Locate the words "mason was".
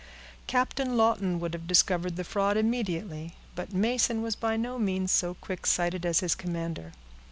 3.71-4.35